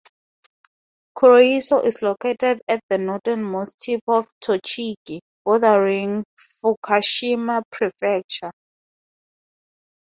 [1.15, 8.51] Kuroiso is located at the northernmost tip of Tochigi, bordering Fukushima Prefecture.